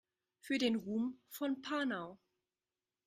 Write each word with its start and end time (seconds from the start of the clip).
Für 0.39 0.57
den 0.57 0.77
Ruhm 0.77 1.21
von 1.29 1.61
Panau! 1.61 2.17